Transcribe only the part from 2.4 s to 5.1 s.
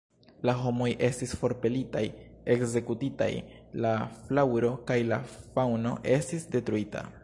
ekzekutitaj; la flaŭro kaj